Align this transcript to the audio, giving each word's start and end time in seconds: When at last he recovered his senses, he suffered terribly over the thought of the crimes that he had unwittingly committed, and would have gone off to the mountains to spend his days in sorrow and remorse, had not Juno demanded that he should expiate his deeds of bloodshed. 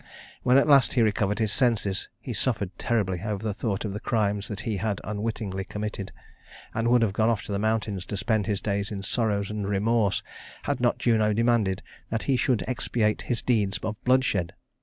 When 0.41 0.57
at 0.57 0.67
last 0.67 0.93
he 0.93 1.03
recovered 1.03 1.37
his 1.37 1.51
senses, 1.53 2.09
he 2.19 2.33
suffered 2.33 2.75
terribly 2.79 3.21
over 3.21 3.43
the 3.43 3.53
thought 3.53 3.85
of 3.85 3.93
the 3.93 3.99
crimes 3.99 4.47
that 4.47 4.61
he 4.61 4.77
had 4.77 4.99
unwittingly 5.03 5.63
committed, 5.63 6.11
and 6.73 6.87
would 6.87 7.03
have 7.03 7.13
gone 7.13 7.29
off 7.29 7.43
to 7.43 7.51
the 7.51 7.59
mountains 7.59 8.03
to 8.05 8.17
spend 8.17 8.47
his 8.47 8.61
days 8.61 8.89
in 8.89 9.03
sorrow 9.03 9.43
and 9.47 9.67
remorse, 9.69 10.23
had 10.63 10.81
not 10.81 10.97
Juno 10.97 11.33
demanded 11.33 11.83
that 12.09 12.23
he 12.23 12.35
should 12.35 12.63
expiate 12.67 13.21
his 13.21 13.43
deeds 13.43 13.77
of 13.83 13.95
bloodshed. 14.03 14.55